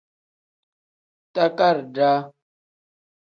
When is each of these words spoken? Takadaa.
Takadaa. 1.33 2.19